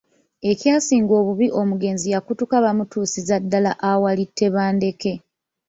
Ekyasinga 0.51 1.13
obubi 1.19 1.47
omugenzi 1.61 2.07
yakutuka 2.13 2.55
bamutuusiza 2.65 3.35
ddala 3.43 3.71
awali 3.89 4.25
Tebandeke. 4.37 5.13